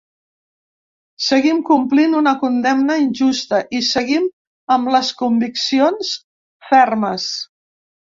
[1.25, 4.25] Seguim complint una condemna injusta i seguim
[4.77, 6.11] amb les conviccions
[6.71, 7.29] fermes.